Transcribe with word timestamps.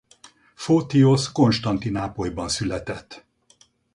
Phótiosz 0.55 1.31
Konstantinápolyban 1.31 2.49
született. 2.49 3.25